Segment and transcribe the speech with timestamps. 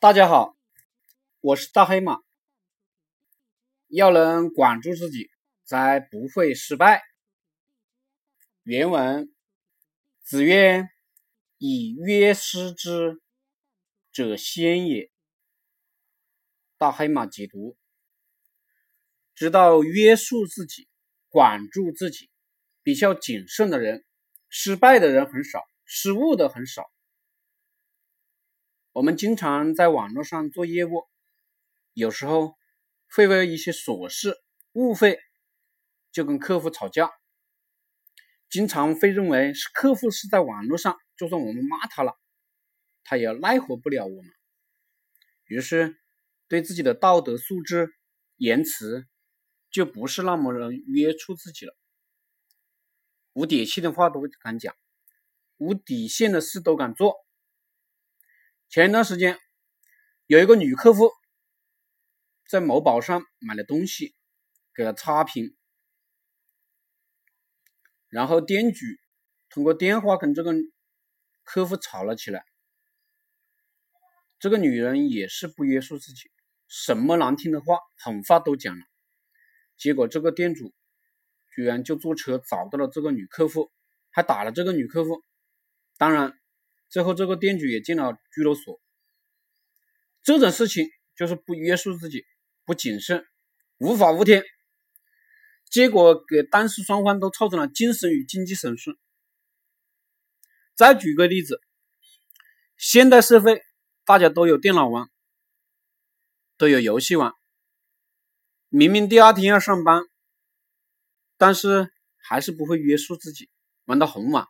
[0.00, 0.56] 大家好，
[1.40, 2.20] 我是大黑马。
[3.88, 5.28] 要能管住自己，
[5.64, 7.02] 才不会失败。
[8.62, 9.34] 原文：
[10.22, 10.88] 子曰
[11.58, 13.20] ：“以约失之
[14.12, 15.10] 者先也。”
[16.78, 17.76] 大黑马解读：
[19.34, 20.88] 知道约束自己、
[21.28, 22.30] 管住自己、
[22.84, 24.04] 比较谨慎的人，
[24.48, 26.88] 失败的人很少，失误的很少。
[28.92, 31.06] 我们经常在网络上做业务，
[31.92, 32.56] 有时候
[33.14, 34.36] 会为一些琐事、
[34.72, 35.20] 误会
[36.10, 37.10] 就跟客户吵架，
[38.48, 42.18] 经常会认为是客户是在网络上，就算我们骂他了，
[43.04, 44.32] 他也奈何不了我们。
[45.44, 45.96] 于是
[46.48, 47.94] 对自己的道德素质、
[48.36, 49.06] 言辞
[49.70, 51.76] 就不是那么能约束自己了，
[53.32, 54.74] 无底气的话都敢讲，
[55.58, 57.14] 无底线的事都敢做。
[58.70, 59.38] 前一段时间，
[60.26, 61.10] 有一个女客户
[62.46, 64.14] 在某宝上买了东西，
[64.74, 65.56] 给了差评，
[68.08, 68.84] 然后店主
[69.48, 70.52] 通过电话跟这个
[71.44, 72.44] 客户吵了起来。
[74.38, 76.30] 这个女人也是不约束自己，
[76.66, 78.84] 什么难听的话、狠话都讲了。
[79.78, 80.74] 结果这个店主
[81.54, 83.72] 居然就坐车找到了这个女客户，
[84.10, 85.24] 还打了这个女客户。
[85.96, 86.37] 当然。
[86.88, 88.80] 最后，这个店主也进了拘留所。
[90.22, 92.24] 这种事情就是不约束自己，
[92.64, 93.26] 不谨慎，
[93.78, 94.42] 无法无天，
[95.70, 98.98] 结果给当事双方都造成了精神与经济损失。
[100.74, 101.60] 再举个例子，
[102.76, 103.62] 现代社会
[104.04, 105.10] 大家都有电脑玩，
[106.56, 107.32] 都有游戏玩，
[108.68, 110.02] 明明第二天要上班，
[111.36, 113.50] 但是还是不会约束自己，
[113.84, 114.46] 玩到很晚，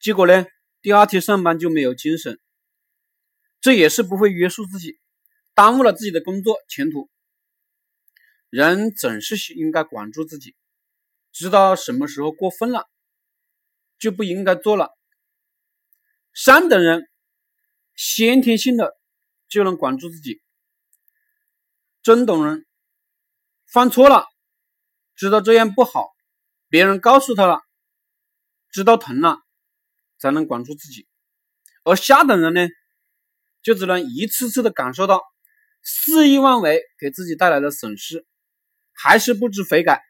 [0.00, 0.44] 结果呢？
[0.82, 2.40] 第二天上班就没有精神，
[3.60, 4.98] 这也是不会约束自己，
[5.52, 7.10] 耽误了自己的工作前途。
[8.48, 10.56] 人总是应该管住自己，
[11.32, 12.88] 知道什么时候过分了，
[13.98, 14.96] 就不应该做了。
[16.32, 17.10] 善等人
[17.94, 18.96] 先天性的
[19.48, 20.40] 就能管住自己，
[22.02, 22.64] 中等人
[23.66, 24.26] 犯错了，
[25.14, 26.08] 知道这样不好，
[26.68, 27.60] 别人告诉他了，
[28.70, 29.40] 知道疼了。
[30.20, 31.08] 才能管住自己，
[31.82, 32.68] 而下等人呢，
[33.62, 35.22] 就只能一次次的感受到
[35.82, 38.26] 肆意妄为给自己带来的损失，
[38.92, 40.02] 还是不知悔改，